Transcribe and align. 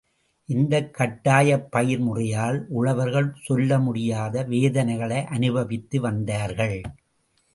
இந்தக் 0.49 0.93
கட்டாயப் 0.93 1.67
பயிர் 1.71 1.99
முறையால் 1.99 2.65
உழவர்கள் 2.69 3.35
சொல்ல 3.43 3.79
முடியாத 3.79 4.43
வேதனைகளை 4.43 5.23
அனுபவித்து 5.27 6.01
வந்தார்கள். 6.01 6.77